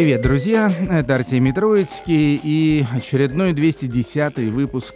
Привет, 0.00 0.22
друзья! 0.22 0.72
Это 0.88 1.16
Артемий 1.16 1.52
Троицкий 1.52 2.40
и 2.42 2.86
очередной 2.90 3.52
210 3.52 4.50
выпуск 4.50 4.94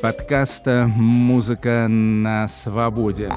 подкаста 0.00 0.88
«Музыка 0.88 1.88
на 1.88 2.46
свободе». 2.46 3.28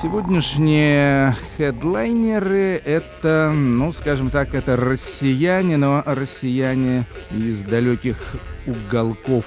Сегодняшние 0.00 1.36
хедлайнеры— 1.58 2.80
это, 2.86 3.52
ну, 3.54 3.92
скажем 3.92 4.30
так, 4.30 4.54
это 4.54 4.76
россияне, 4.76 5.76
но 5.76 6.02
россияне 6.06 7.04
из 7.30 7.60
далеких 7.60 8.16
уголков 8.66 9.44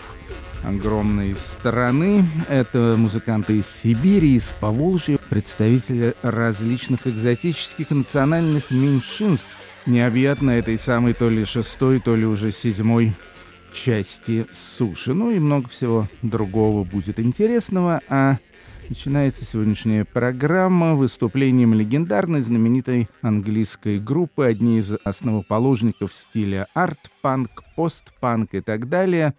огромной 0.63 1.35
страны. 1.35 2.25
Это 2.49 2.95
музыканты 2.97 3.57
из 3.57 3.65
Сибири, 3.67 4.35
из 4.35 4.51
Поволжья, 4.59 5.17
представители 5.29 6.13
различных 6.21 7.07
экзотических 7.07 7.89
национальных 7.89 8.69
меньшинств, 8.69 9.55
необъятно 9.85 10.51
этой 10.51 10.77
самой 10.77 11.13
то 11.13 11.29
ли 11.29 11.45
шестой, 11.45 11.99
то 11.99 12.15
ли 12.15 12.25
уже 12.25 12.51
седьмой 12.51 13.13
части 13.73 14.45
суши. 14.53 15.13
Ну 15.13 15.31
и 15.31 15.39
много 15.39 15.69
всего 15.69 16.07
другого 16.21 16.83
будет 16.83 17.19
интересного. 17.19 18.01
А 18.09 18.37
начинается 18.89 19.45
сегодняшняя 19.45 20.05
программа 20.05 20.95
выступлением 20.95 21.73
легендарной 21.73 22.41
знаменитой 22.41 23.07
английской 23.21 23.99
группы, 23.99 24.45
одни 24.45 24.79
из 24.79 24.93
основоположников 25.03 26.13
стиля 26.13 26.67
арт-панк, 26.73 27.63
пост-панк 27.75 28.53
и 28.53 28.61
так 28.61 28.89
далее. 28.89 29.33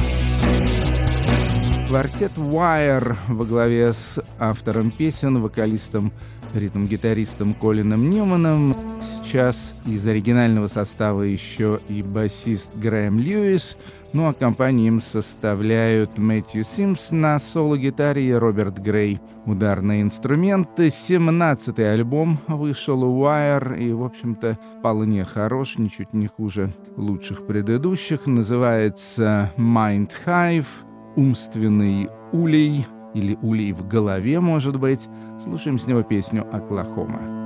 Квартет 1.89 2.33
Wire 2.37 3.17
во 3.29 3.45
главе 3.45 3.93
с 3.93 4.19
автором 4.39 4.91
песен, 4.91 5.43
вокалистом, 5.43 6.11
ритм-гитаристом 6.55 7.55
Колином 7.55 8.11
Ньюманом. 8.11 8.75
Сейчас 9.01 9.75
из 9.87 10.07
оригинального 10.07 10.69
состава 10.69 11.23
еще 11.23 11.81
и 11.89 12.03
басист 12.03 12.71
Грэм 12.75 13.19
Льюис. 13.19 13.77
Ну 14.13 14.29
а 14.29 14.35
компанию 14.35 14.89
им 14.89 15.01
составляют 15.01 16.19
Мэтью 16.19 16.65
Симс 16.65 17.11
на 17.11 17.39
соло-гитаре 17.39 18.29
и 18.29 18.33
Роберт 18.33 18.79
Грей. 18.79 19.21
Ударные 19.47 20.03
инструменты. 20.03 20.89
17-й 20.89 21.91
альбом 21.91 22.39
вышел 22.47 23.03
у 23.03 23.25
Wire 23.25 23.79
и, 23.79 23.93
в 23.93 24.05
общем-то, 24.05 24.59
вполне 24.79 25.25
хорош, 25.25 25.79
ничуть 25.79 26.13
не 26.13 26.27
хуже 26.27 26.75
лучших 26.97 27.47
предыдущих. 27.47 28.27
Называется 28.27 29.51
Mind 29.57 30.11
Hive 30.27 30.67
умственный 31.17 32.09
улей 32.33 32.87
или 33.15 33.39
улей 33.43 33.73
в 33.73 33.87
голове, 33.87 34.41
может 34.41 34.79
быть. 34.79 35.09
Слушаем 35.43 35.79
с 35.79 35.87
него 35.87 36.03
песню 36.03 36.47
«Оклахома». 36.53 37.42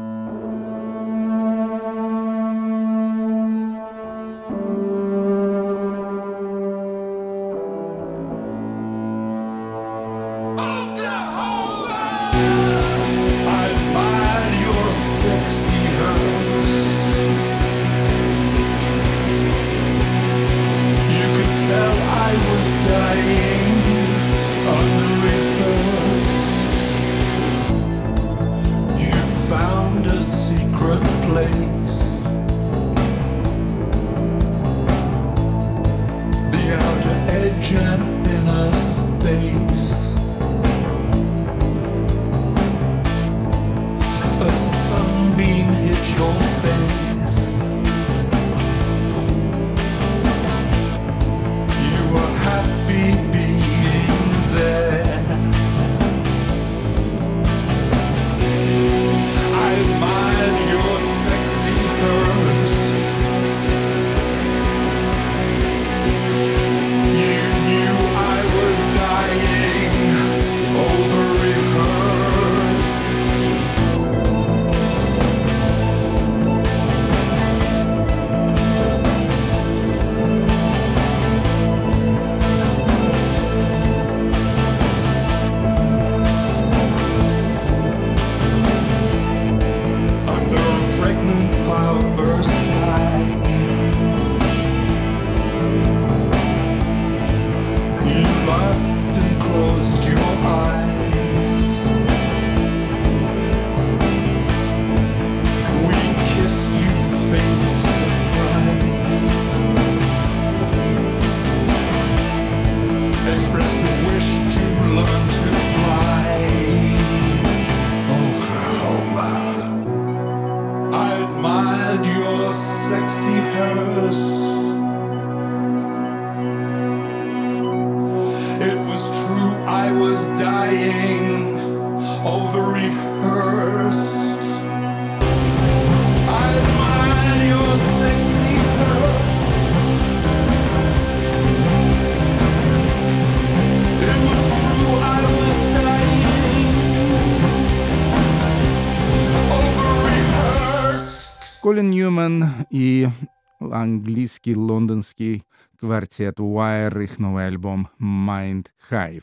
Английский 153.80 154.54
лондонский 154.54 155.44
квартет 155.78 156.38
Wire, 156.38 157.04
их 157.04 157.18
новый 157.18 157.46
альбом 157.46 157.88
Mind 158.00 158.66
Hive. 158.90 159.22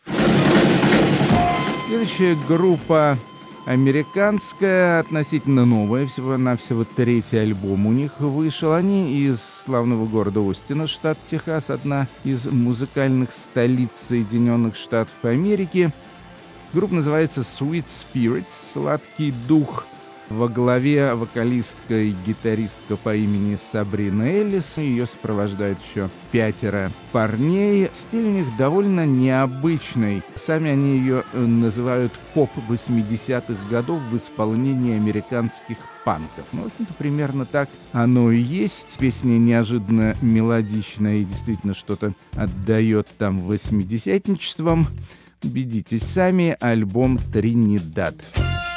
Следующая 1.88 2.38
группа 2.48 3.18
американская, 3.66 5.00
относительно 5.00 5.66
новая, 5.66 6.08
всего-навсего 6.08 6.86
третий 6.86 7.38
альбом 7.38 7.86
у 7.86 7.92
них 7.92 8.20
вышел. 8.20 8.74
Они 8.74 9.26
из 9.26 9.42
славного 9.42 10.06
города 10.06 10.40
Остина, 10.50 10.88
штат 10.88 11.18
Техас, 11.30 11.70
одна 11.70 12.08
из 12.24 12.46
музыкальных 12.46 13.32
столиц 13.32 13.92
Соединенных 14.10 14.76
Штатов 14.76 15.16
Америки. 15.24 15.92
Группа 16.74 16.96
называется 16.96 17.42
Sweet 17.42 17.86
Spirits, 17.86 18.74
сладкий 18.74 19.34
дух– 19.48 19.86
во 20.30 20.48
главе 20.48 21.14
вокалистка 21.16 21.96
и 21.96 22.14
гитаристка 22.26 22.98
по 22.98 23.16
имени 23.16 23.58
Сабрина 23.72 24.24
Эллис. 24.24 24.78
Ее 24.78 25.06
сопровождают 25.06 25.80
еще 25.88 26.10
пятеро 26.32 26.92
парней. 27.12 27.90
Стиль 27.94 28.26
у 28.26 28.32
них 28.32 28.46
довольно 28.58 29.06
необычный. 29.06 30.24
Сами 30.36 30.72
они 30.72 30.98
ее 30.98 31.24
э, 31.34 31.40
называют 31.40 32.14
поп 32.34 32.50
80-х 32.70 33.56
годов 33.70 34.02
в 34.12 34.18
исполнении 34.18 34.96
американских 34.96 35.78
панков. 36.04 36.46
Ну, 36.52 36.64
в 36.64 36.66
общем-то, 36.68 36.94
примерно 36.96 37.46
так 37.46 37.70
оно 37.92 38.32
и 38.32 38.42
есть. 38.42 38.98
Песня 39.00 39.38
неожиданно 39.38 40.16
мелодичная 40.22 41.18
и 41.18 41.24
действительно 41.24 41.74
что-то 41.74 42.14
отдает 42.34 43.08
там 43.18 43.38
восьмидесятничеством. 43.38 44.88
Убедитесь 45.44 46.04
сами, 46.04 46.56
альбом 46.60 47.18
«Тринидад». 47.18 48.16
Тринидад— 48.16 48.54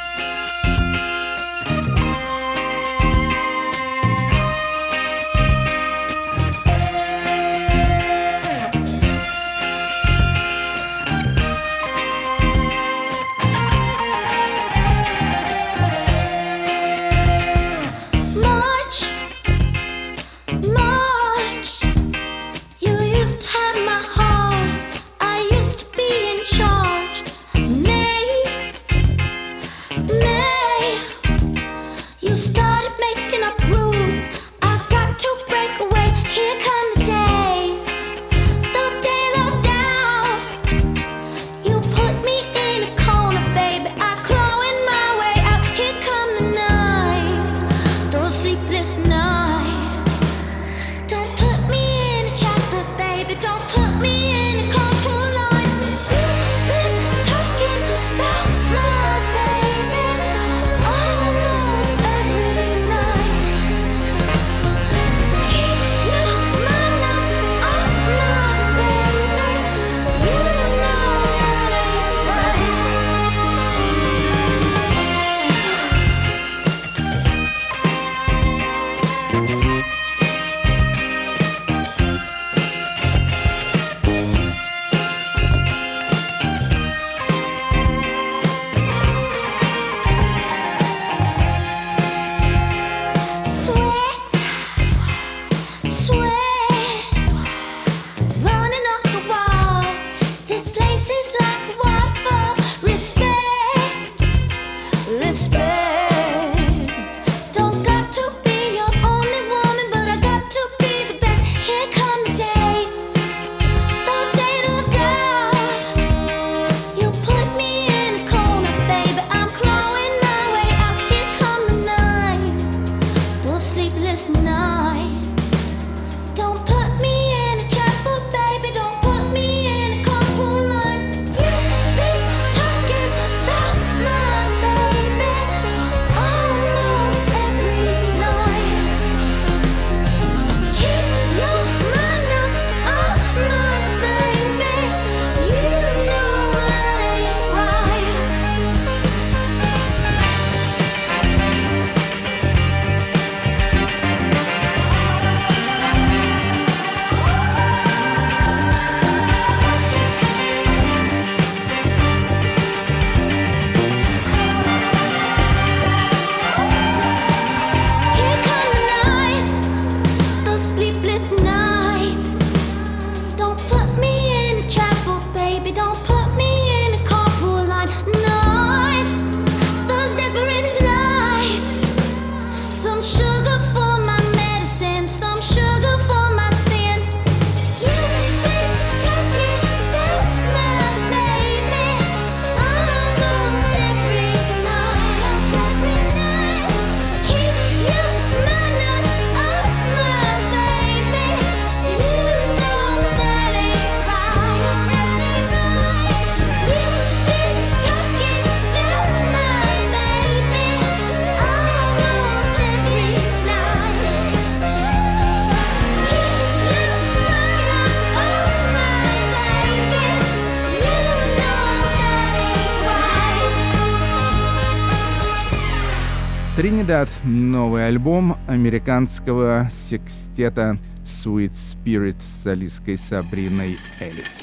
новый 227.23 227.87
альбом 227.87 228.39
американского 228.47 229.69
секстета 229.71 230.79
Sweet 231.05 231.53
Spirit 231.53 232.17
с 232.23 232.45
солисткой 232.45 232.97
Сабриной 232.97 233.77
Элис. 234.01 234.41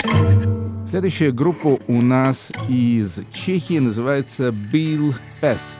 Следующая 0.87 1.31
группа 1.31 1.79
у 1.87 2.01
нас 2.03 2.51
из 2.69 3.19
Чехии 3.31 3.79
называется 3.79 4.49
Bill 4.49 5.15
Pass. 5.41 5.75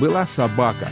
Была 0.00 0.24
собака. 0.24 0.88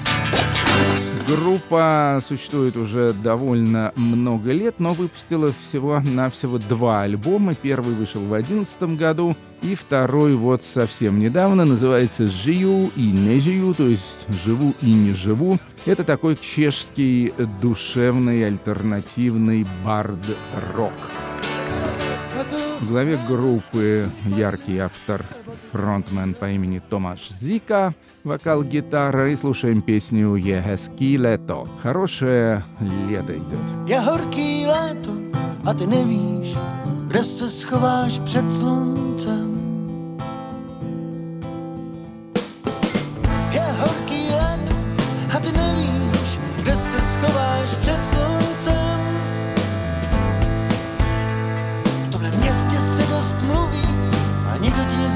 Группа 1.29 2.21
существует 2.27 2.77
уже 2.77 3.13
довольно 3.13 3.93
много 3.97 4.53
лет, 4.53 4.77
но 4.79 4.93
выпустила 4.93 5.53
всего-навсего 5.53 6.59
два 6.59 7.03
альбома. 7.03 7.55
Первый 7.55 7.95
вышел 7.95 8.23
в 8.23 8.29
2011 8.29 8.83
году, 8.99 9.37
и 9.63 9.75
второй 9.75 10.35
вот 10.35 10.65
совсем 10.65 11.21
недавно 11.21 11.65
называется 11.65 12.27
«Жию 12.27 12.91
и 12.97 13.03
не 13.03 13.39
жию», 13.41 13.75
то 13.75 13.87
есть 13.87 14.27
«Живу 14.45 14.75
и 14.81 14.93
не 14.93 15.15
живу». 15.15 15.59
Это 15.87 16.03
такой 16.03 16.37
чешский 16.37 17.33
душевный 17.61 18.47
альтернативный 18.47 19.65
бард-рок. 19.85 20.93
Главе 22.83 23.17
группы 23.29 24.09
яркий 24.27 24.79
автор, 24.79 25.25
фронтмен 25.71 26.35
по 26.35 26.51
имени 26.51 26.81
Томаш 26.91 27.31
Зика, 27.31 27.95
вокал 28.25 28.65
гитара 28.65 29.31
и 29.31 29.37
слушаем 29.37 29.83
песню 29.83 30.35
«Je 30.35 30.61
hezký 30.61 31.17
léto». 31.17 31.69
Хорошее 31.83 32.65
лето 33.09 33.37
идет. 33.37 33.87
Je 33.87 33.99
horký 34.01 34.67
léto 34.67 35.11
a 35.65 35.75
ty 35.75 35.87
nevíš, 35.87 36.57
kde 37.07 37.23
se 37.23 37.49
schováš 37.49 38.19
před 38.19 38.51
sluncem. 38.51 39.62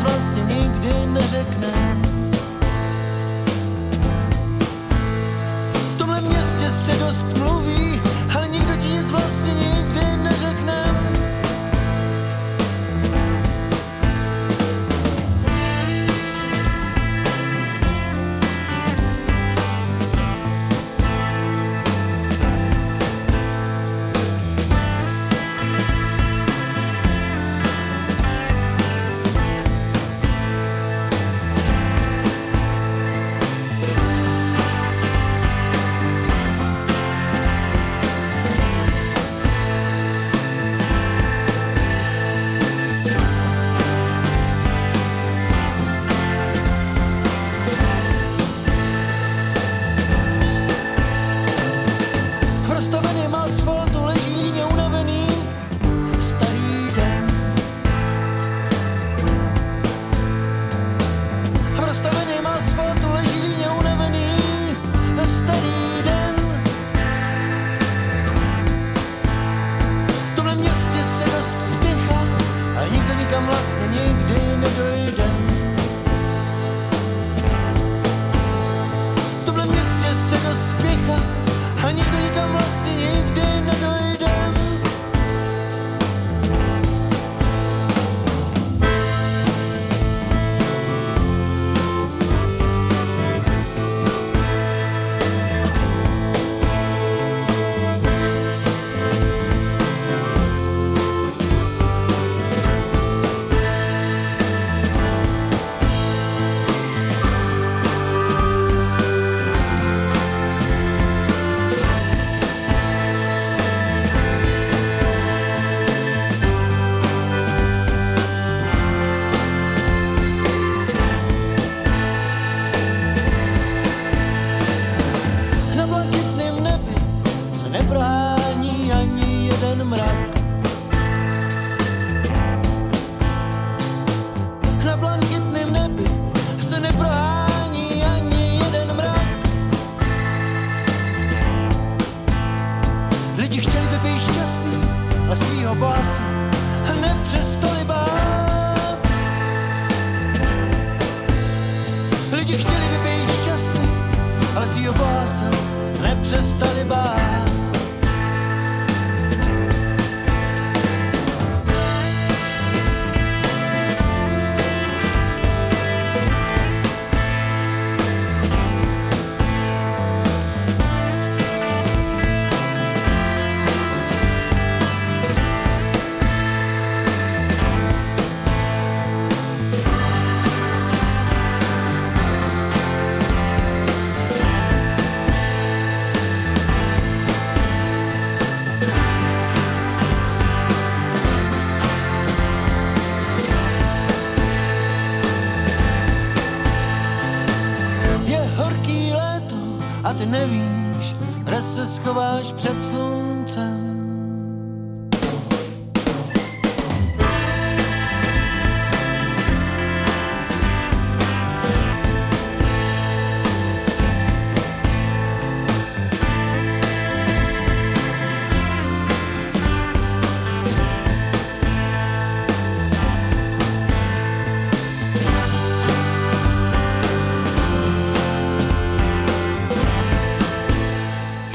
Vlastně 0.07 0.43
nikdy 0.43 1.07
neřekne. 1.07 1.97
V 5.75 5.99
tomhle 5.99 6.21
městě 6.21 6.71
se 6.71 6.93
dost 6.93 7.27
mluví, 7.39 7.66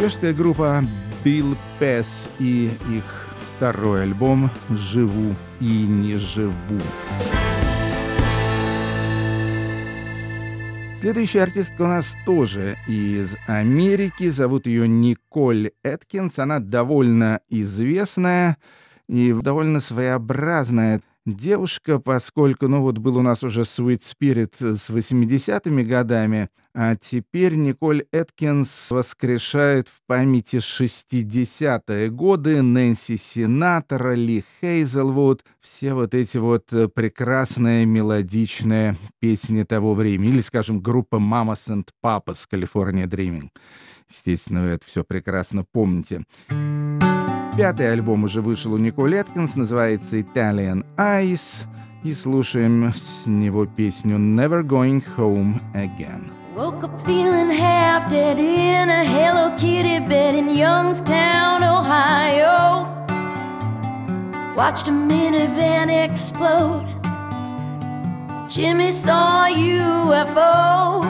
Чешская 0.02 0.34
группа 0.34 0.84
Bill 1.24 1.56
Pass 1.80 2.28
и 2.40 2.72
их 2.90 3.30
второй 3.56 4.02
альбом 4.02 4.50
«Живу 4.72 5.36
и 5.60 5.84
не 5.84 6.16
живу». 6.16 6.82
Следующая 11.00 11.44
артистка 11.44 11.84
у 11.84 11.88
нас 11.88 12.16
тоже 12.26 12.80
из 12.88 13.38
Америки. 13.46 14.32
Зовут 14.32 14.66
ее 14.66 14.88
Николь 14.88 15.70
Эткинс. 15.84 16.40
Она 16.40 16.58
довольно 16.58 17.42
известная 17.50 18.58
и 19.08 19.32
довольно 19.32 19.80
своеобразная 19.80 21.02
девушка, 21.26 22.00
поскольку, 22.00 22.68
ну 22.68 22.82
вот 22.82 22.98
был 22.98 23.18
у 23.18 23.22
нас 23.22 23.44
уже 23.44 23.62
Sweet 23.62 24.00
Spirit 24.00 24.76
с 24.76 24.90
80-ми 24.90 25.84
годами, 25.84 26.50
а 26.74 26.96
теперь 26.96 27.56
Николь 27.56 28.06
Эткинс 28.14 28.92
воскрешает 28.92 29.90
в 29.90 30.00
памяти 30.08 30.58
60-е 30.58 32.10
годы 32.10 32.62
Нэнси 32.62 33.18
Синатора, 33.18 34.14
Ли 34.14 34.46
Хейзелвуд, 34.62 35.44
все 35.60 35.94
вот 35.94 36.14
эти 36.14 36.38
вот 36.38 36.68
прекрасные 36.94 37.86
мелодичные 37.86 38.96
песни 39.20 39.64
того 39.64 39.96
времени, 39.96 40.32
или, 40.32 40.42
скажем, 40.42 40.80
группа 40.80 41.18
Mamas 41.18 41.68
and 41.70 41.88
Papas 42.04 42.48
California 42.50 43.06
Dreaming. 43.06 43.50
Естественно, 44.10 44.62
вы 44.62 44.70
это 44.70 44.86
все 44.86 45.04
прекрасно 45.04 45.66
помните. 45.70 46.24
Пятый 47.62 47.92
альбом 47.92 48.24
уже 48.24 48.42
вышел 48.42 48.74
у 48.74 48.78
Николь 48.80 49.14
Эткинс, 49.14 49.56
называется 49.56 50.18
Italian 50.18 50.84
Eyes. 50.98 51.68
И 52.04 52.12
слушаем 52.12 52.92
с 52.92 53.28
него 53.28 53.68
песню 53.68 54.18
Never 54.18 54.64
Going 54.64 55.04
Home 55.16 55.62
Again. 55.76 56.32
Woke 56.56 56.84
up 56.84 57.06
feeling 57.06 57.52
half 57.52 58.10
dead 58.10 58.40
in 58.40 58.90
a 58.90 59.06
Hello 59.06 59.56
Kitty 59.60 60.00
bed 60.00 60.34
in 60.34 60.56
Youngstown, 60.56 61.62
Ohio. 61.62 62.88
Watched 64.56 64.88
a 64.88 64.92
minivan 64.92 65.92
explode. 65.92 66.88
Jimmy 68.50 68.90
saw 68.90 69.46
a 69.46 69.54
UFO. 69.54 71.04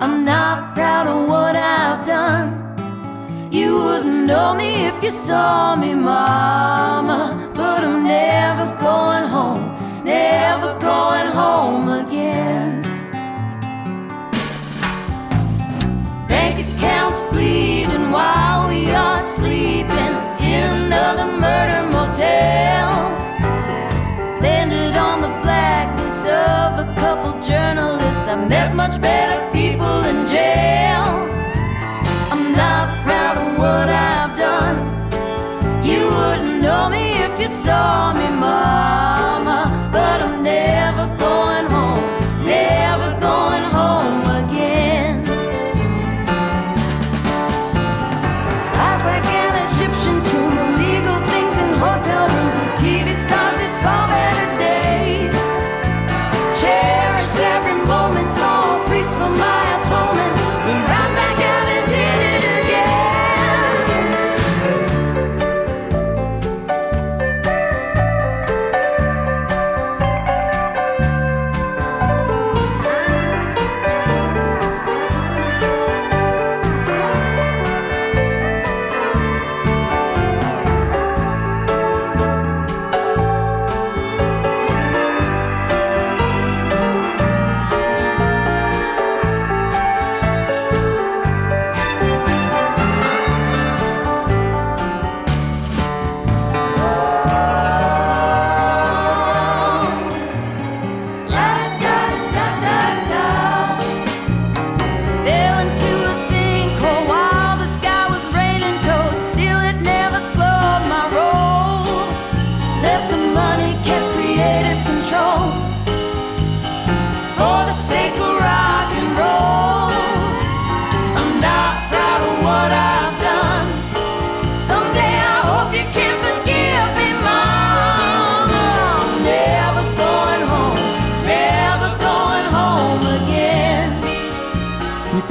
I'm 0.00 0.24
not 0.24 0.74
proud 0.74 1.06
of 1.06 1.28
what 1.28 1.54
I've 1.54 2.06
done. 2.06 2.65
You 3.50 3.76
wouldn't 3.76 4.26
know 4.26 4.54
me 4.54 4.86
if 4.86 5.02
you 5.02 5.10
saw 5.10 5.76
me, 5.76 5.94
Mama. 5.94 7.50
But 7.54 7.84
I'm 7.84 8.04
never 8.04 8.66
going 8.80 9.28
home, 9.28 9.64
never 10.04 10.78
going 10.80 11.28
home 11.30 11.88
again. 11.88 12.82
Bank 16.28 16.66
accounts 16.66 17.22
bleeding 17.30 18.10
while 18.10 18.68
we 18.68 18.90
are 18.90 19.22
sleeping 19.22 20.14
in 20.40 20.90
the 20.90 21.26
murder 21.40 21.82
motel. 21.94 22.90
Landed 24.40 24.96
on 24.96 25.20
the 25.20 25.32
blacklist 25.42 26.26
of 26.26 26.80
a 26.80 26.94
couple 26.96 27.40
journalists. 27.40 28.26
I 28.28 28.34
met 28.48 28.74
much 28.74 29.00
better 29.00 29.25
you 37.46 37.52
saw 37.52 38.12
me, 38.12 38.28
Mama. 38.28 39.65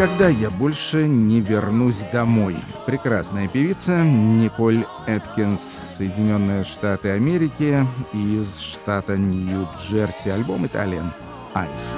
Никогда 0.05 0.27
я 0.27 0.51
больше 0.51 1.07
не 1.07 1.41
вернусь 1.41 2.03
домой. 2.13 2.55
Прекрасная 2.85 3.47
певица 3.47 4.03
Николь 4.03 4.85
Эткинс, 5.07 5.79
Соединенные 5.87 6.63
Штаты 6.63 7.09
Америки, 7.09 7.83
из 8.13 8.59
штата 8.59 9.17
Нью-Джерси. 9.17 10.29
Альбом 10.29 10.67
«Италиан 10.67 11.11
Айс». 11.55 11.97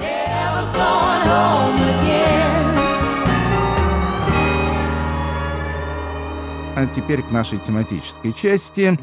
А 6.77 6.87
теперь 6.95 7.23
к 7.23 7.29
нашей 7.29 7.57
тематической 7.57 8.31
части. 8.31 8.97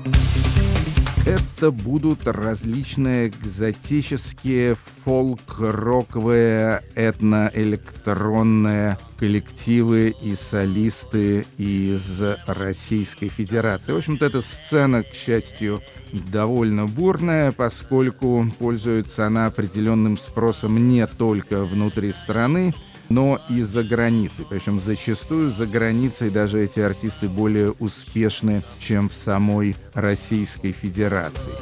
Это 1.26 1.70
будут 1.70 2.26
различные 2.26 3.28
экзотические 3.28 4.76
фолк-роковые 5.04 6.82
этноэлектронные 6.94 8.98
коллективы 9.16 10.14
и 10.20 10.34
солисты 10.34 11.46
из 11.56 12.20
Российской 12.46 13.28
Федерации. 13.28 13.92
В 13.92 13.96
общем-то, 13.96 14.26
эта 14.26 14.42
сцена, 14.42 15.02
к 15.02 15.14
счастью, 15.14 15.80
довольно 16.12 16.84
бурная, 16.84 17.52
поскольку 17.52 18.44
пользуется 18.58 19.26
она 19.26 19.46
определенным 19.46 20.18
спросом 20.18 20.76
не 20.88 21.06
только 21.06 21.64
внутри 21.64 22.12
страны, 22.12 22.74
но 23.08 23.40
и 23.48 23.62
за 23.62 23.82
границей. 23.82 24.46
Причем 24.48 24.80
зачастую 24.80 25.50
за 25.50 25.66
границей 25.66 26.30
даже 26.30 26.62
эти 26.62 26.80
артисты 26.80 27.28
более 27.28 27.72
успешны, 27.72 28.62
чем 28.78 29.08
в 29.08 29.14
самой 29.14 29.76
Российской 29.94 30.72
Федерации. 30.72 31.52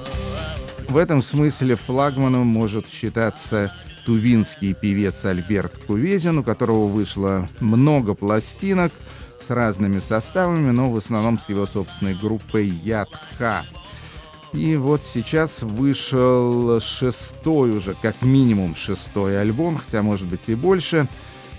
В 0.89 0.97
этом 0.97 1.23
смысле 1.23 1.77
флагманом 1.77 2.47
может 2.47 2.89
считаться 2.89 3.73
тувинский 4.05 4.75
певец 4.75 5.25
Альберт 5.25 5.79
Кувезин, 5.87 6.39
у 6.39 6.43
которого 6.45 6.87
вышло 6.87 7.49
много 7.61 8.15
пластинок 8.15 8.93
с 9.41 9.51
разными 9.51 10.01
составами, 10.01 10.71
но 10.71 10.91
в 10.91 10.97
основном 10.97 11.39
с 11.39 11.49
его 11.49 11.67
собственной 11.67 12.15
группой 12.15 12.67
Ядха. 12.67 13.65
И 14.53 14.77
вот 14.77 15.03
сейчас 15.05 15.63
вышел 15.63 16.79
шестой 16.81 17.71
уже, 17.71 17.95
как 17.95 18.21
минимум 18.21 18.77
шестой 18.77 19.41
альбом, 19.41 19.79
хотя 19.79 20.03
может 20.03 20.27
быть 20.27 20.49
и 20.49 20.55
больше. 20.55 21.09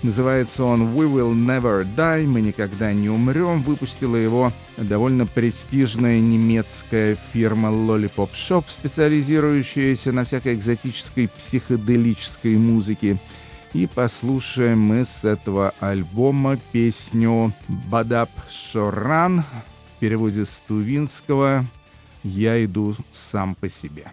Называется 0.04 0.64
он 0.64 0.94
«We 0.94 1.10
Will 1.10 1.32
Never 1.32 1.82
Die», 1.96 2.26
«Мы 2.26 2.42
никогда 2.42 2.92
не 2.92 3.08
умрем». 3.08 3.62
Выпустила 3.62 4.16
его 4.16 4.52
довольно 4.76 5.24
престижная 5.24 6.20
немецкая 6.20 7.16
фирма 7.32 7.70
Lollipop 7.70 8.30
Shop, 8.32 8.66
специализирующаяся 8.68 10.12
на 10.12 10.26
всякой 10.26 10.56
экзотической 10.56 11.28
психоделической 11.28 12.58
музыке. 12.58 13.16
И 13.72 13.86
послушаем 13.86 14.78
мы 14.78 15.06
с 15.06 15.24
этого 15.24 15.72
альбома 15.80 16.58
песню 16.70 17.54
«Бадаб 17.66 18.28
Шоран» 18.50 19.40
в 19.40 20.00
переводе 20.00 20.44
с 20.44 20.62
тувинского 20.68 21.64
«Я 22.22 22.62
иду 22.62 22.94
сам 23.10 23.54
по 23.54 23.70
себе». 23.70 24.12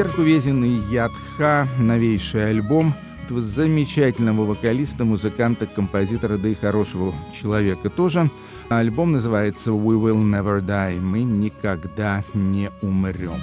Альберт 0.00 0.18
Увезин 0.18 0.64
и 0.64 0.80
Ядха, 0.90 1.68
новейший 1.78 2.48
альбом 2.48 2.94
этого 3.22 3.42
замечательного 3.42 4.46
вокалиста, 4.46 5.04
музыканта, 5.04 5.66
композитора, 5.66 6.38
да 6.38 6.48
и 6.48 6.54
хорошего 6.54 7.12
человека 7.38 7.90
тоже. 7.90 8.30
Альбом 8.70 9.12
называется 9.12 9.72
«We 9.72 10.00
Will 10.00 10.22
Never 10.22 10.64
Die»— 10.64 11.00
«Мы 11.02 11.24
никогда 11.24 12.24
не 12.32 12.70
умрем». 12.80 13.34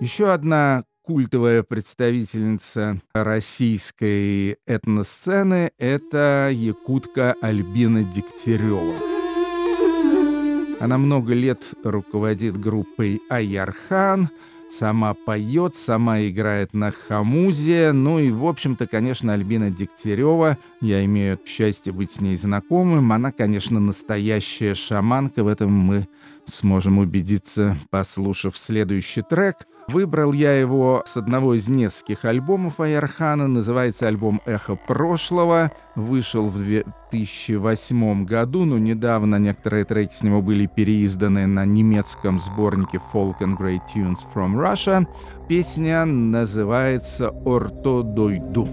Еще 0.00 0.30
одна 0.30 0.84
культовая 1.00 1.62
представительница 1.62 3.00
российской 3.14 4.58
этносцены— 4.66 5.70
это 5.78 6.50
якутка 6.52 7.36
Альбина 7.40 8.04
Дегтярева. 8.04 9.21
Она 10.82 10.98
много 10.98 11.32
лет 11.32 11.62
руководит 11.84 12.58
группой 12.58 13.22
Аярхан, 13.28 14.30
сама 14.68 15.14
поет, 15.14 15.76
сама 15.76 16.22
играет 16.22 16.74
на 16.74 16.90
хамузе. 16.90 17.92
Ну 17.92 18.18
и, 18.18 18.32
в 18.32 18.44
общем-то, 18.44 18.88
конечно, 18.88 19.32
Альбина 19.32 19.70
Дегтярева, 19.70 20.58
я 20.80 21.04
имею 21.04 21.38
счастье 21.46 21.92
быть 21.92 22.10
с 22.10 22.20
ней 22.20 22.36
знакомым. 22.36 23.12
Она, 23.12 23.30
конечно, 23.30 23.78
настоящая 23.78 24.74
шаманка, 24.74 25.44
в 25.44 25.46
этом 25.46 25.70
мы 25.70 26.08
сможем 26.46 26.98
убедиться, 26.98 27.76
послушав 27.90 28.56
следующий 28.56 29.22
трек— 29.22 29.58
Выбрал 29.92 30.32
я 30.32 30.58
его 30.58 31.02
с 31.04 31.18
одного 31.18 31.52
из 31.52 31.68
нескольких 31.68 32.24
альбомов 32.24 32.80
Аярхана. 32.80 33.46
Называется 33.46 34.08
альбом 34.08 34.40
«Эхо 34.46 34.74
прошлого». 34.74 35.70
Вышел 35.94 36.48
в 36.48 36.56
2008 36.56 38.24
году, 38.24 38.64
но 38.64 38.78
недавно 38.78 39.36
некоторые 39.36 39.84
треки 39.84 40.14
с 40.14 40.22
него 40.22 40.40
были 40.40 40.64
переизданы 40.64 41.46
на 41.46 41.66
немецком 41.66 42.40
сборнике 42.40 43.02
Folk 43.12 43.40
and 43.42 43.58
Great 43.58 43.82
Tunes 43.94 44.20
from 44.34 44.54
Russia. 44.54 45.06
Песня 45.46 46.06
называется 46.06 47.28
«Орто 47.44 48.02
дойду». 48.02 48.66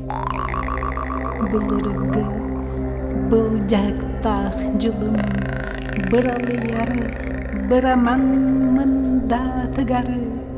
был 3.29 3.59
жактах 3.69 4.55
жылым 4.81 5.17
бір 6.09 6.31
алыяр 6.33 6.91
бір 7.69 7.91
аман 7.93 8.23
мында 8.73 9.41
тыгары 9.75 10.48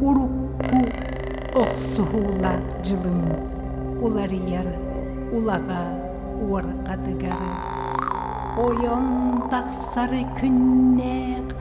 урукку 0.00 0.82
Оқсуғула 1.56 2.50
жылым, 2.84 3.20
улар 4.04 4.32
яр, 4.50 4.66
улаға 5.32 5.78
уарқадыгары. 6.44 7.54
Ойон 8.60 9.06
тақсары 9.48 10.20
күннеқ, 10.36 11.54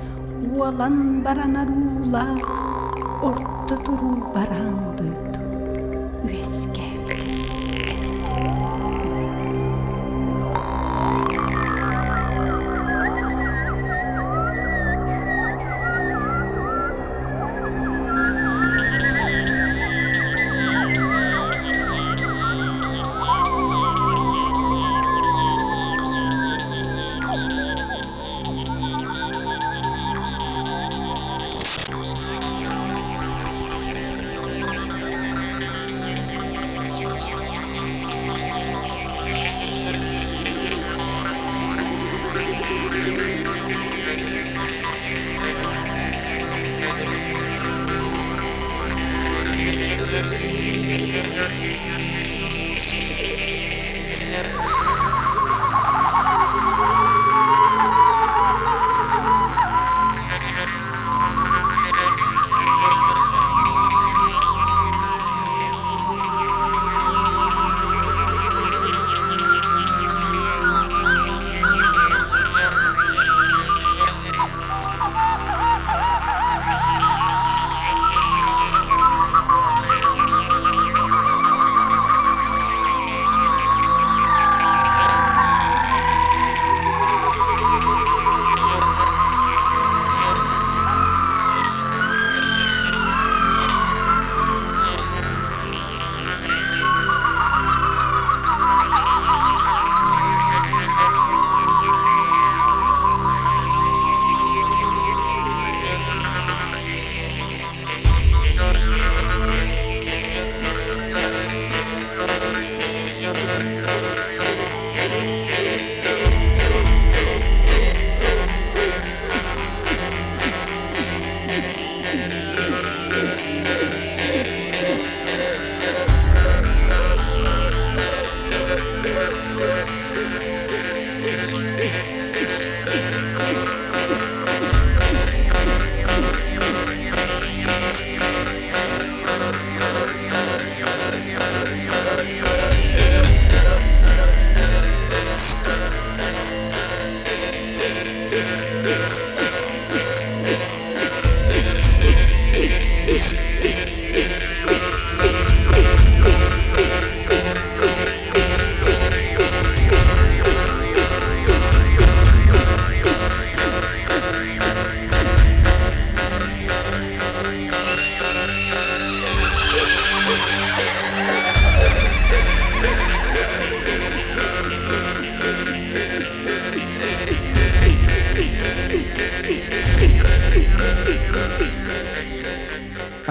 уалан 0.51 0.97
баранар 1.23 1.71
улақ, 2.03 2.43
орты 3.29 3.79
тұру 3.87 4.11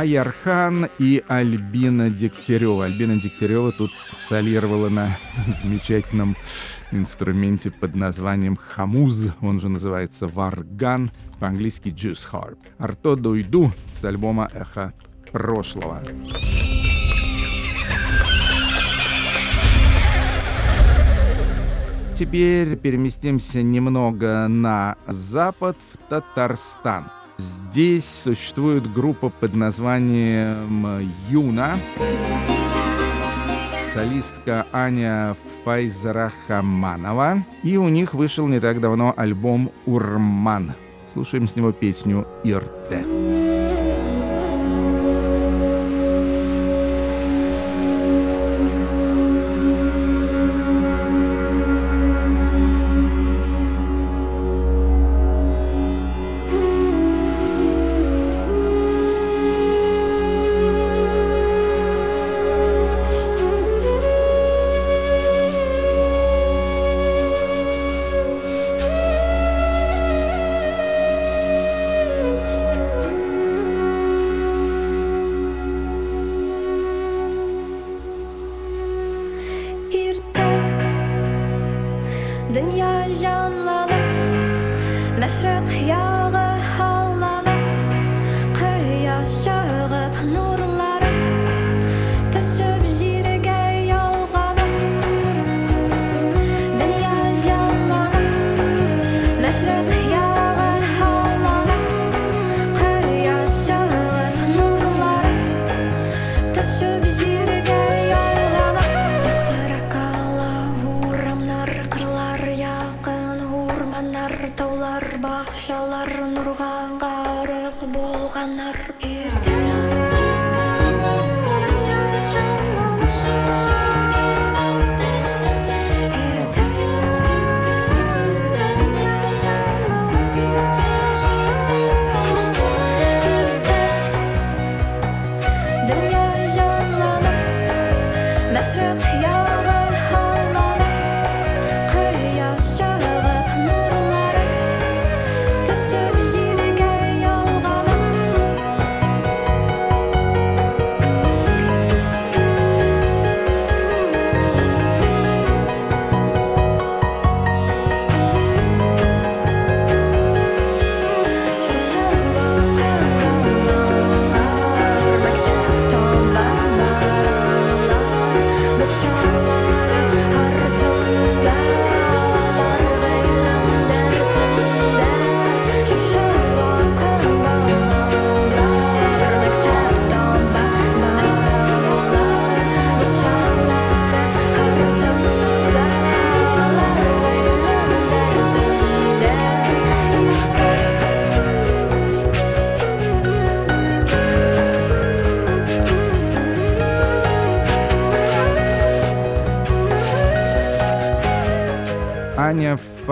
Аярхан 0.10 0.88
и 0.98 1.24
Альбина 1.28 2.10
Дегтярева. 2.10 2.86
Альбина 2.86 3.22
Дегтярева 3.22 3.72
тут 3.72 3.92
солировала 4.12 4.90
на 4.90 5.20
замечательном 5.62 6.36
инструменте 6.92 7.70
под 7.70 7.94
названием 7.94 8.56
хамуз, 8.56 9.28
он 9.40 9.62
же 9.62 9.70
называется 9.70 10.28
варган, 10.28 11.12
по-английски 11.40 11.90
juice 11.90 12.28
harp. 12.32 12.58
Арто 12.80 13.16
Дуйду 13.16 13.72
с 14.02 14.04
альбома 14.04 14.50
«Эхо 14.52 14.94
прошлого». 15.32 16.02
Теперь 22.18 22.76
переместимся 22.78 23.62
немного 23.62 24.48
на 24.48 24.98
запад, 25.08 25.78
в 25.94 26.10
Татарстан. 26.10 27.12
Здесь 27.72 28.10
существует 28.24 28.92
группа 28.92 29.30
под 29.30 29.54
названием 29.54 31.08
Юна. 31.30 31.78
Солистка 33.94 34.66
Аня 34.72 35.38
Файзарахаманова. 35.64 37.46
И 37.62 37.78
у 37.78 37.88
них 37.90 38.16
вышел 38.16 38.48
не 38.48 38.60
так 38.60 38.82
давно 38.82 39.14
альбом 39.16 39.72
«Урман». 39.86 40.74
Слушаем 41.14 41.48
с 41.48 41.56
него 41.56 41.72
песню 41.72 42.26
«Ирте». 42.44 43.19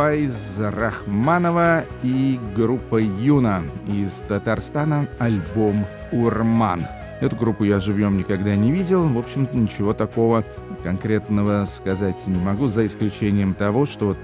Аня 0.08 0.30
Файзрахманова 0.32 1.84
и 2.02 2.40
группа 2.56 2.98
Юна 2.98 3.62
из 3.88 4.22
Татарстана 4.30 5.08
альбом 5.20 5.86
«Урман». 6.12 6.86
Эту 7.20 7.36
группу 7.36 7.66
я 7.66 7.80
живьем 7.80 8.18
никогда 8.18 8.56
не 8.56 8.72
видел. 8.72 9.08
В 9.10 9.18
общем-то, 9.18 9.58
ничего 9.58 9.94
такого 9.94 10.46
конкретного 10.84 11.66
сказать 11.66 12.16
не 12.26 12.40
могу, 12.40 12.68
за 12.68 12.86
исключением 12.86 13.54
того, 13.54 13.86
что 13.86 14.08
вот 14.08 14.18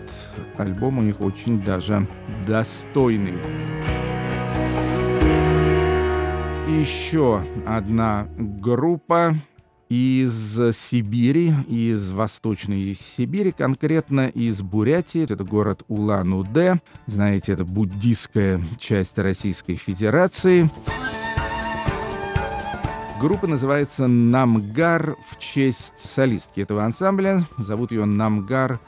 альбом 0.57 0.99
у 0.99 1.01
них 1.01 1.19
очень 1.19 1.61
даже 1.61 2.07
достойный. 2.47 3.39
Еще 6.67 7.43
одна 7.65 8.27
группа 8.37 9.33
из 9.93 10.57
Сибири, 10.75 11.53
из 11.67 12.09
Восточной 12.09 12.97
Сибири, 12.99 13.51
конкретно 13.51 14.27
из 14.27 14.63
Бурятии. 14.63 15.23
Это 15.23 15.43
город 15.43 15.83
Улан-Удэ. 15.87 16.79
Знаете, 17.05 17.53
это 17.53 17.63
буддийская 17.63 18.59
часть 18.79 19.19
Российской 19.19 19.75
Федерации. 19.75 20.67
Группа 23.21 23.45
называется 23.45 24.07
«Намгар» 24.07 25.15
в 25.29 25.37
честь 25.37 25.99
солистки 26.03 26.61
этого 26.61 26.83
ансамбля. 26.83 27.43
Зовут 27.59 27.91
ее 27.91 28.05
Намгар. 28.05 28.79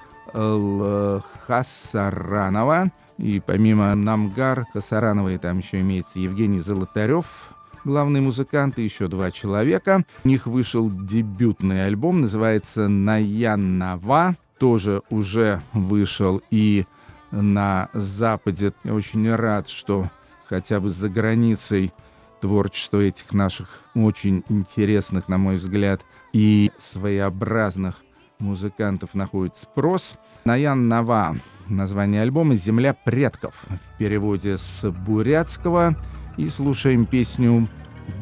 Хасаранова. 1.46 2.92
И 3.20 3.40
помимо 3.46 3.94
Намгар 3.94 4.66
Хасарановой 4.74 5.38
там 5.38 5.60
еще 5.60 5.82
имеется 5.82 6.18
Евгений 6.18 6.60
Золотарев, 6.60 7.55
главный 7.86 8.20
музыкант, 8.20 8.80
и 8.80 8.84
еще 8.84 9.08
два 9.08 9.32
человека. 9.32 10.04
У 10.24 10.28
них 10.28 10.48
вышел 10.48 10.90
дебютный 10.90 11.86
альбом, 11.86 12.22
называется 12.22 12.88
«Наян 12.90 13.78
Нава». 13.78 14.36
Тоже 14.58 15.02
уже 15.10 15.62
вышел 15.74 16.42
и 16.50 16.86
на 17.32 17.90
Западе. 17.94 18.74
Я 18.84 18.94
очень 18.94 19.30
рад, 19.34 19.70
что 19.70 20.10
хотя 20.46 20.80
бы 20.80 20.90
за 20.90 21.10
границей 21.10 21.94
творчество 22.42 23.00
этих 23.00 23.34
наших 23.34 23.70
очень 23.94 24.44
интересных, 24.50 25.28
на 25.28 25.38
мой 25.38 25.58
взгляд, 25.58 26.02
и 26.34 26.72
своеобразных 26.80 27.96
музыкантов 28.40 29.14
находит 29.14 29.56
спрос. 29.58 30.16
Наян 30.46 30.88
Нава. 30.88 31.36
Название 31.68 32.22
альбома 32.22 32.56
«Земля 32.56 32.94
предков» 32.94 33.66
в 33.68 33.98
переводе 33.98 34.58
с 34.58 34.90
бурятского. 34.90 35.96
И 36.38 36.50
слушаем 36.50 37.06
песню 37.06 37.68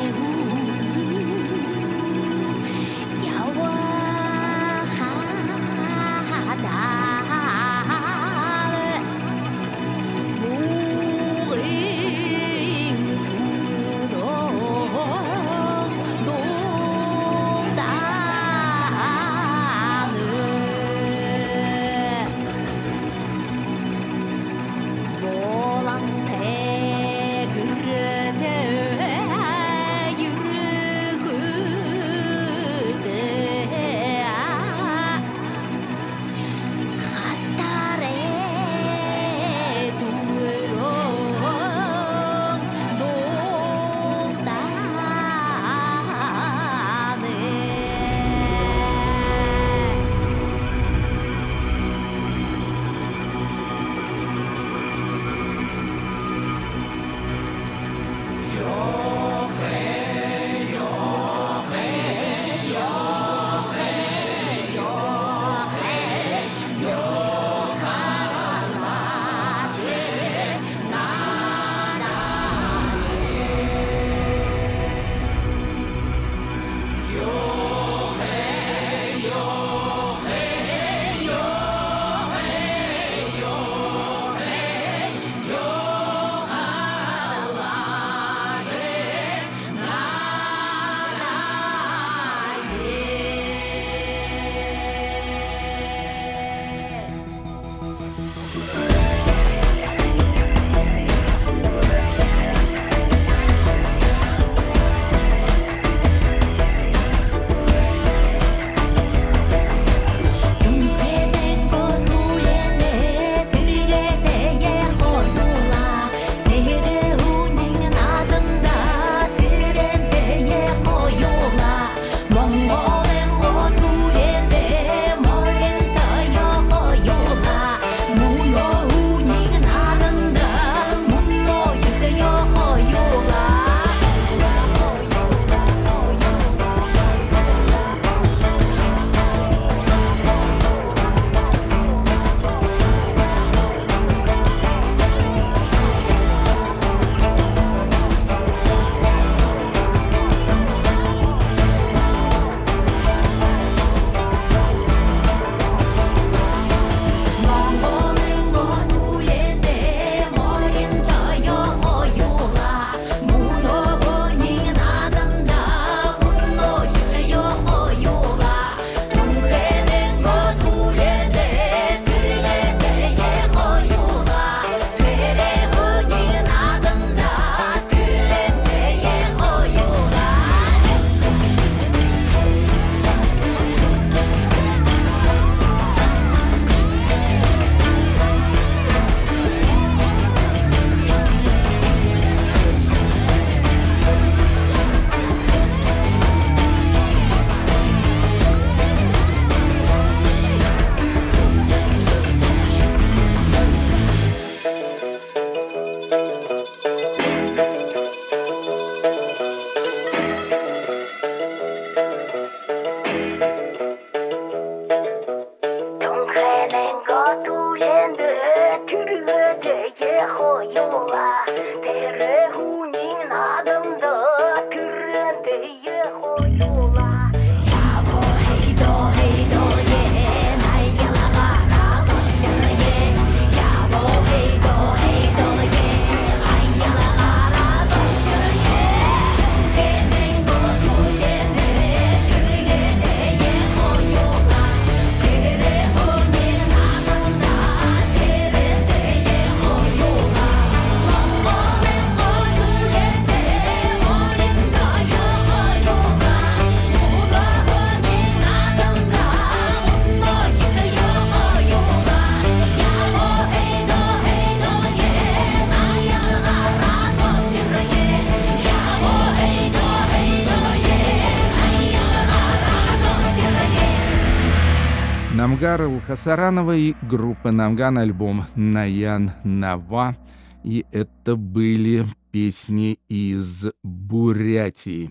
Намгар 275.60 276.00
Хасаранова 276.06 276.74
и 276.74 276.94
группа 277.02 277.50
Намган 277.50 277.98
альбом 277.98 278.46
«Наян 278.54 279.32
Нава». 279.44 280.16
И 280.64 280.86
это 280.90 281.36
были 281.36 282.06
песни 282.32 282.98
из 283.10 283.66
Бурятии. 283.82 285.10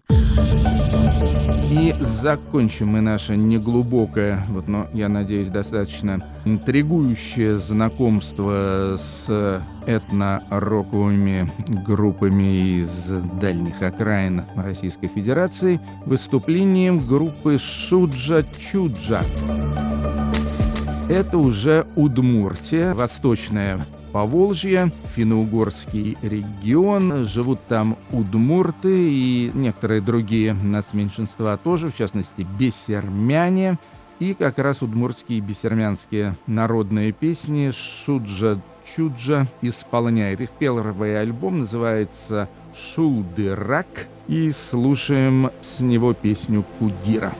И 1.69 1.93
закончим 1.99 2.87
мы 2.87 3.01
наше 3.01 3.37
неглубокое, 3.37 4.43
вот, 4.49 4.67
но, 4.67 4.87
я 4.91 5.07
надеюсь, 5.07 5.49
достаточно 5.49 6.25
интригующее 6.45 7.59
знакомство 7.59 8.97
с 8.97 9.61
этно-роковыми 9.85 11.51
группами 11.85 12.79
из 12.79 12.89
дальних 13.39 13.83
окраин 13.83 14.45
Российской 14.55 15.09
Федерации 15.09 15.79
выступлением 16.07 17.05
группы 17.05 17.59
Шуджа 17.59 18.43
Чуджа. 18.71 19.21
Это 21.09 21.39
уже 21.39 21.87
Удмуртия, 21.95 22.93
восточная 22.93 23.83
Поволжье, 24.11 24.91
финно-угорский 25.15 26.19
регион. 26.21 27.25
Живут 27.25 27.59
там 27.67 27.97
удмурты 28.11 29.09
и 29.11 29.49
некоторые 29.55 30.01
другие 30.01 30.53
нацменьшинства 30.53 31.57
тоже, 31.57 31.87
в 31.87 31.97
частности, 31.97 32.45
бесермяне. 32.59 33.79
И 34.19 34.35
как 34.35 34.59
раз 34.59 34.83
удмуртские 34.83 35.39
бесермянские 35.39 36.35
народные 36.45 37.11
песни 37.11 37.71
Шуджа 37.71 38.61
Чуджа 38.95 39.47
исполняет. 39.63 40.41
Их 40.41 40.51
первый 40.59 41.19
альбом 41.19 41.59
называется 41.61 42.47
«Шулдырак». 42.75 44.07
И 44.27 44.51
слушаем 44.51 45.49
с 45.61 45.79
него 45.79 46.13
песню 46.13 46.63
«Кудира». 46.77 47.33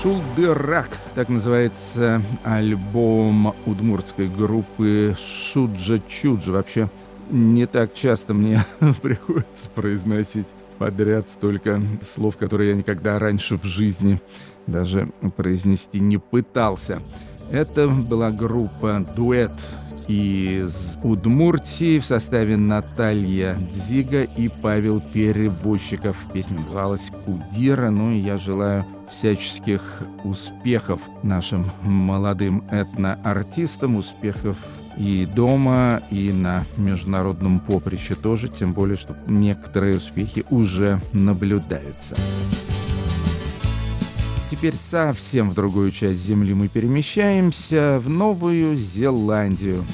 Шулдырак, 0.00 0.90
так 1.16 1.28
называется 1.28 2.22
альбом 2.44 3.52
удмуртской 3.66 4.28
группы 4.28 5.16
Шуджа 5.18 5.98
Чуджа. 6.06 6.52
Вообще, 6.52 6.88
не 7.30 7.66
так 7.66 7.94
часто 7.94 8.32
мне 8.32 8.64
приходится 9.02 9.68
произносить 9.74 10.46
подряд 10.78 11.28
столько 11.28 11.82
слов, 12.00 12.36
которые 12.36 12.70
я 12.70 12.76
никогда 12.76 13.18
раньше 13.18 13.56
в 13.56 13.64
жизни 13.64 14.20
даже 14.68 15.08
произнести 15.36 15.98
не 15.98 16.18
пытался. 16.18 17.00
Это 17.50 17.88
была 17.88 18.30
группа 18.30 19.04
«Дуэт» 19.16 19.50
из 20.06 20.96
Удмуртии 21.02 21.98
в 21.98 22.04
составе 22.04 22.56
Наталья 22.56 23.56
Дзига 23.72 24.22
и 24.22 24.48
Павел 24.48 25.00
Перевозчиков. 25.00 26.16
Песня 26.32 26.60
называлась 26.60 27.10
«Кудира». 27.24 27.90
Ну 27.90 28.12
и 28.12 28.18
я 28.18 28.38
желаю 28.38 28.86
всяческих 29.10 30.02
успехов 30.24 31.00
нашим 31.22 31.70
молодым 31.82 32.64
этноартистам, 32.70 33.96
успехов 33.96 34.56
и 34.96 35.26
дома, 35.26 36.02
и 36.10 36.32
на 36.32 36.64
международном 36.76 37.60
поприще 37.60 38.14
тоже, 38.14 38.48
тем 38.48 38.72
более, 38.72 38.96
что 38.96 39.16
некоторые 39.26 39.96
успехи 39.96 40.44
уже 40.50 41.00
наблюдаются. 41.12 42.16
Теперь 44.50 44.74
совсем 44.74 45.50
в 45.50 45.54
другую 45.54 45.92
часть 45.92 46.20
Земли 46.20 46.54
мы 46.54 46.68
перемещаемся, 46.68 48.00
в 48.02 48.08
Новую 48.08 48.76
Зеландию. 48.76 49.84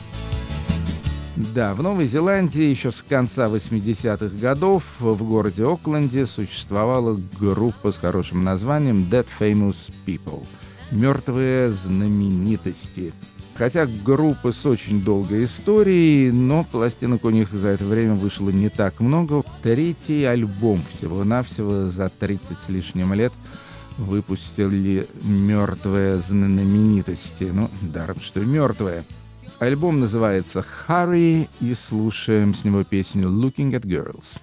Да, 1.37 1.74
в 1.74 1.82
Новой 1.82 2.07
Зеландии 2.07 2.62
еще 2.62 2.93
с 2.93 3.03
конца 3.03 3.49
80-х 3.49 4.37
годов 4.37 4.85
в 5.01 5.24
городе 5.24 5.64
Окленде 5.64 6.26
существовала 6.26 7.20
группа 7.41 7.91
с 7.91 7.97
хорошим 7.97 8.45
названием 8.45 9.09
Dead 9.11 9.26
Famous 9.41 9.93
People– 10.07 10.47
«Мертвые 10.93 11.72
знаменитости». 11.72 13.12
Хотя 13.57 13.87
группа 13.87 14.53
с 14.53 14.64
очень 14.64 15.03
долгой 15.03 15.45
историей, 15.47 16.30
но 16.30 16.62
пластинок 16.64 17.24
у 17.24 17.30
них 17.30 17.53
за 17.53 17.68
это 17.68 17.85
время 17.85 18.14
вышло 18.14 18.51
не 18.51 18.68
так 18.68 19.01
много. 19.01 19.43
Третий 19.62 20.24
альбом 20.24 20.82
всего-навсего 20.91 21.87
за 21.87 22.11
30 22.11 22.61
с 22.61 22.68
лишним 22.68 23.12
лет 23.12 23.32
выпустили 23.99 25.09
«Мертвые 25.22 26.18
знаменитости». 26.18 27.51
Ну, 27.53 27.70
даром, 27.82 28.20
что 28.20 28.39
мертвые– 28.39 29.05
Альбом 29.65 29.99
называется 29.99 30.65
«Harry» 30.87 31.49
и 31.61 31.75
слушаем 31.75 32.55
с 32.55 32.65
него 32.65 32.85
песню 32.85 33.29
«Looking 33.29 33.73
at 33.73 33.83
Girls». 33.83 34.39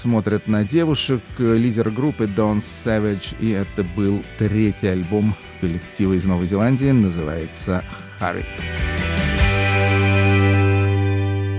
Смотрят 0.00 0.48
на 0.48 0.64
девушек. 0.64 1.20
Лидер 1.38 1.90
группы 1.90 2.24
Don 2.24 2.62
Savage, 2.62 3.36
и 3.38 3.50
это 3.50 3.84
был 3.94 4.22
третий 4.38 4.86
альбом 4.86 5.34
коллектива 5.60 6.14
из 6.14 6.24
Новой 6.24 6.46
Зеландии, 6.46 6.90
называется 6.90 7.84
«Харри». 8.18 8.46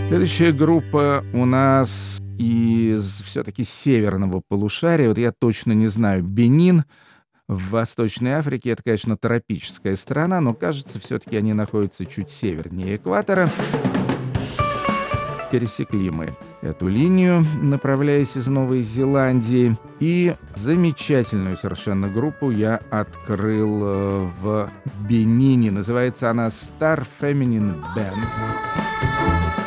Следующая 0.08 0.52
группа 0.52 1.24
у 1.34 1.46
нас 1.46 2.20
из 2.40 3.22
все-таки 3.24 3.64
северного 3.64 4.42
полушария. 4.48 5.08
Вот 5.08 5.20
я 5.20 5.32
точно 5.32 5.74
не 5.74 5.88
знаю. 5.88 6.24
Бенин 6.24 6.86
в 7.48 7.70
Восточной 7.70 8.32
Африке. 8.32 8.72
Это, 8.72 8.82
конечно, 8.84 9.18
тропическая 9.18 9.96
страна, 9.96 10.42
но 10.42 10.56
кажется, 10.56 11.00
все-таки 11.00 11.38
они 11.38 11.54
находятся 11.54 12.08
чуть 12.08 12.32
севернее 12.32 12.96
экватора 12.96 13.50
пересекли 15.52 16.10
мы 16.10 16.34
эту 16.62 16.88
линию, 16.88 17.46
направляясь 17.62 18.38
из 18.38 18.48
Новой 18.48 18.82
Зеландии. 18.82 19.78
И 20.00 20.36
замечательную 20.56 21.58
совершенно 21.58 22.08
группу 22.08 22.50
я 22.50 22.80
открыл 22.90 23.84
э, 23.84 24.30
в 24.42 24.72
Бенине. 25.08 25.70
Называется 25.70 26.30
она 26.30 26.48
Star 26.48 27.06
Feminine 27.20 27.84
Band. 27.96 28.16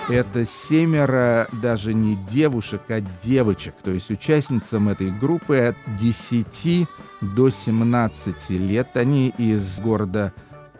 Это 0.08 0.44
семеро 0.44 1.48
даже 1.52 1.92
не 1.92 2.16
девушек, 2.30 2.82
а 2.88 3.02
девочек. 3.22 3.74
То 3.82 3.90
есть 3.90 4.10
участницам 4.10 4.88
этой 4.88 5.10
группы 5.10 5.58
от 5.58 5.76
10 6.00 6.88
до 7.36 7.50
17 7.50 8.50
лет. 8.50 8.88
Они 8.94 9.34
из 9.36 9.80
города 9.80 10.32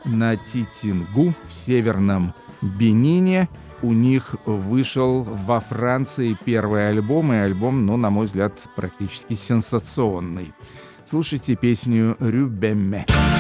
Натитингу 0.05 1.35
в 1.49 1.53
северном 1.53 2.35
Бенине– 2.63 3.51
у 3.85 3.93
них 3.93 4.35
вышел 4.47 5.23
во 5.23 5.61
Франции 5.61 6.37
первый 6.45 6.89
альбом, 6.89 7.33
и 7.33 7.37
альбом, 7.37 7.85
ну, 7.85 7.97
на 7.97 8.09
мой 8.11 8.27
взгляд, 8.27 8.55
практически 8.75 9.35
сенсационный. 9.35 10.55
Слушайте 11.09 11.55
песню 11.55 12.17
«Рюбемме». 12.19 13.05
Star 13.07 13.34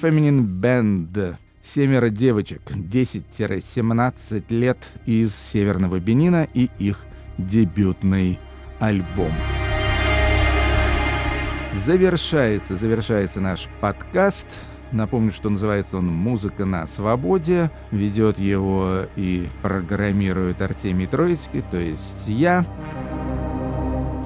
Feminine 0.00 0.46
Band. 0.46 1.36
Семеро 1.62 2.08
девочек, 2.08 2.62
10-17 2.70 4.44
лет 4.48 4.78
из 5.04 5.34
Северного 5.34 6.00
Бенина 6.00 6.48
и 6.54 6.70
их 6.78 7.00
дебютный 7.36 8.38
альбом. 8.78 9.32
Завершается, 11.74 12.76
завершается 12.76 13.40
наш 13.40 13.68
подкаст. 13.82 14.46
Напомню, 14.90 15.32
что 15.32 15.50
называется 15.50 15.98
он 15.98 16.06
«Музыка 16.06 16.64
на 16.64 16.86
свободе». 16.86 17.70
Ведет 17.90 18.38
его 18.38 19.02
и 19.16 19.48
программирует 19.62 20.62
Артемий 20.62 21.06
Троицкий, 21.06 21.62
то 21.70 21.76
есть 21.76 22.26
я. 22.26 22.64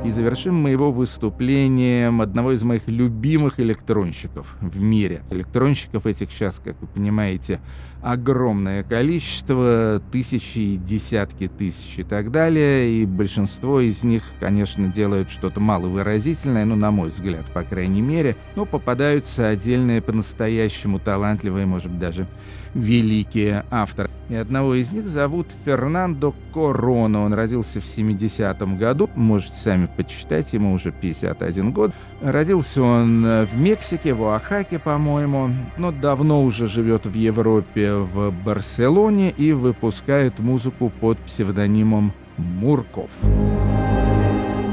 И 0.05 0.11
завершим 0.11 0.55
мы 0.55 0.69
его 0.69 0.93
выступлением 0.93 2.21
одного 2.21 2.53
из 2.53 2.63
моих 2.63 2.87
любимых 2.89 3.59
электронщиков 3.59 4.55
в 4.61 4.79
мире. 4.79 5.23
Электронщиков 5.31 6.05
этих 6.05 6.31
сейчас, 6.31 6.61
как 6.63 6.79
вы 6.83 6.87
понимаете, 6.89 7.59
огромное 8.03 8.83
количество, 8.83 10.03
тысячи 10.13 10.77
десятки 10.77 11.49
тысяч 11.49 12.01
и 12.01 12.03
так 12.03 12.31
далее. 12.31 12.91
И 12.91 13.07
большинство 13.07 13.81
из 13.81 14.03
них, 14.03 14.25
конечно, 14.41 14.89
делают 14.89 15.31
что-то 15.31 15.61
маловыразительное, 15.61 16.67
ну, 16.67 16.77
на 16.77 16.91
мой 16.91 17.09
взгляд, 17.09 17.47
по 17.55 17.63
крайней 17.63 18.03
мере. 18.03 18.37
Но 18.57 18.67
попадаются 18.67 19.49
отдельные 19.49 20.03
по-настоящему 20.03 20.99
талантливые, 20.99 21.65
может 21.65 21.91
быть, 21.91 22.01
даже 22.01 22.27
великие 22.75 23.65
авторы. 23.71 24.11
И 24.29 24.35
одного 24.35 24.75
из 24.75 24.91
них 24.91 25.07
зовут 25.07 25.47
Фернандо 25.65 26.35
Корона. 26.53 27.25
Он 27.25 27.33
родился 27.33 27.81
в 27.81 27.85
70-м 27.85 28.79
году. 28.79 29.09
Можете 29.15 29.57
сами 29.57 29.89
почитать, 29.97 30.53
ему 30.53 30.73
уже 30.73 30.93
51 30.93 31.71
год. 31.73 31.93
Родился 32.21 32.83
он 32.83 33.23
в 33.45 33.57
Мексике, 33.57 34.15
в 34.15 34.25
Оахаке, 34.25 34.79
по-моему, 34.79 35.51
но 35.77 35.93
давно 35.93 36.43
уже 36.43 36.67
живет 36.67 37.07
в 37.07 37.15
Европе, 37.15 37.95
в 37.95 38.33
Барселоне 38.45 39.31
и 39.31 39.53
выпускает 39.53 40.39
музыку 40.39 40.91
под 41.01 41.19
псевдонимом 41.19 42.13
Мурков. 42.37 43.11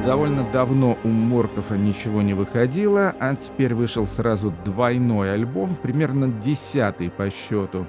Довольно 0.05 0.43
давно 0.51 0.97
у 1.03 1.07
Моркова 1.07 1.75
ничего 1.75 2.23
не 2.23 2.33
выходило, 2.33 3.13
а 3.19 3.35
теперь 3.35 3.75
вышел 3.75 4.07
сразу 4.07 4.51
двойной 4.65 5.33
альбом, 5.33 5.77
примерно 5.81 6.27
десятый 6.27 7.11
по 7.11 7.29
счету 7.29 7.85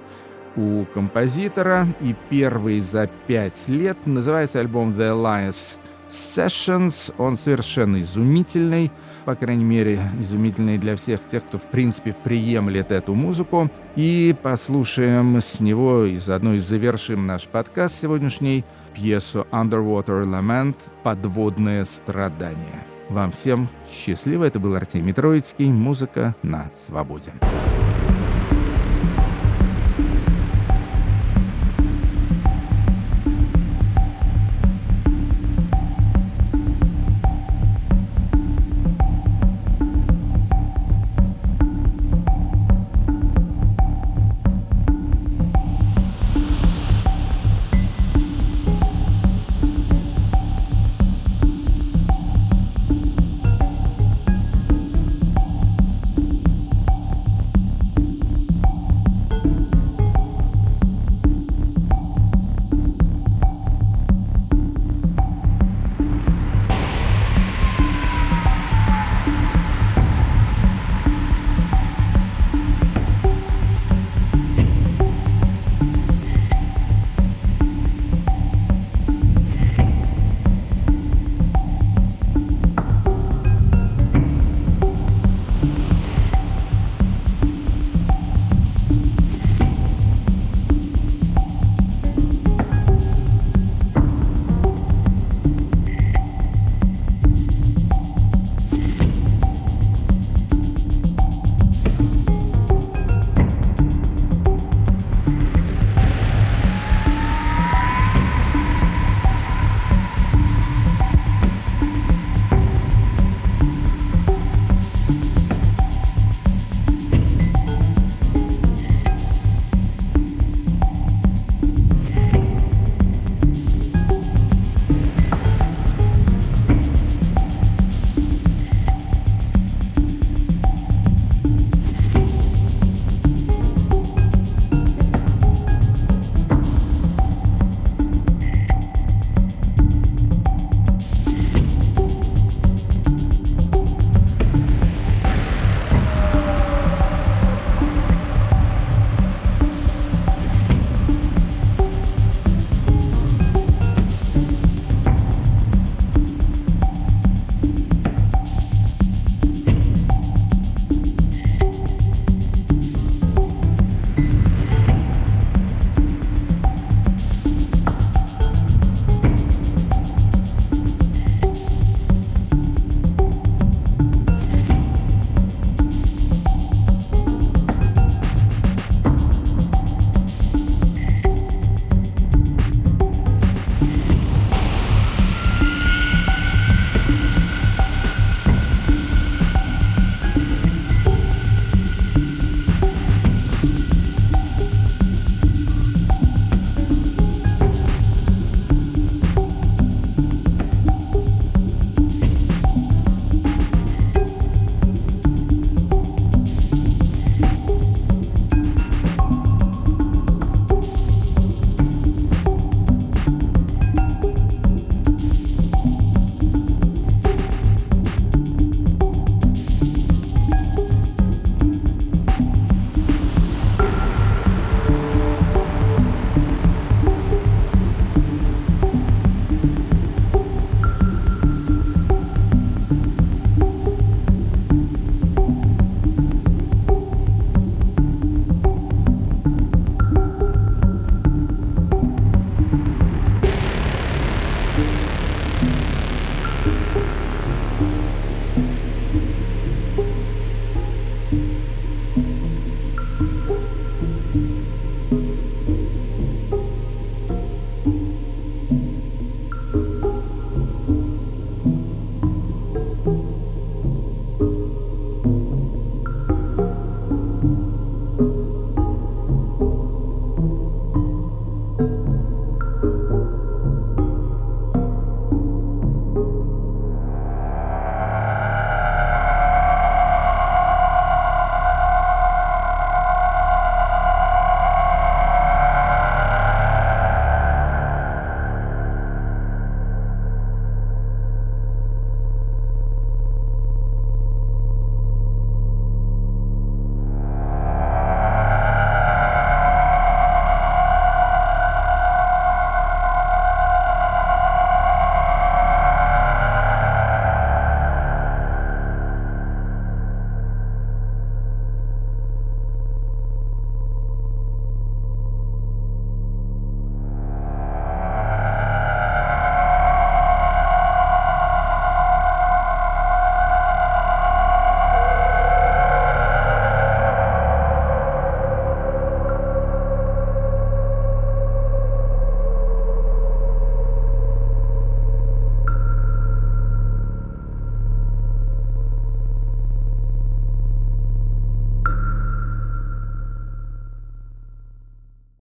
у 0.55 0.85
композитора 0.93 1.87
и 2.03 2.15
первый 2.29 2.81
за 2.81 3.09
пять 3.27 3.67
лет. 3.69 3.97
Называется 4.05 4.61
альбом 4.61 4.93
The 4.93 5.17
Alliance 5.17 5.79
Sessions. 6.11 7.15
Он 7.17 7.39
совершенно 7.39 8.01
изумительный, 8.03 8.93
по 9.25 9.35
крайней 9.35 9.65
мере, 9.65 9.99
изумительный 10.21 10.77
для 10.77 10.97
всех 10.97 11.27
тех, 11.27 11.43
кто 11.43 11.59
в 11.59 11.63
принципе 11.63 12.15
приемлет 12.23 12.93
эту 12.93 13.15
музыку. 13.15 13.71
И 13.97 14.35
послушаем 14.43 15.39
с 15.41 15.61
него 15.61 16.05
и 16.05 16.19
заодно 16.19 16.55
и 16.55 16.59
завершим 16.59 17.27
наш 17.27 17.45
подкаст 17.45 17.99
сегодняшний 17.99 18.67
пьесу 18.95 19.47
Underwater 19.51 20.25
Lament 20.25 20.77
«Подводное 21.03 21.85
страдание». 21.85 22.87
Вам 23.09 23.33
всем 23.33 23.69
счастливо. 23.91 24.45
Это 24.45 24.59
был 24.59 24.75
Артемий 24.75 25.13
Троицкий. 25.13 25.71
Музыка 25.71 26.35
на 26.43 26.71
свободе. 26.87 27.33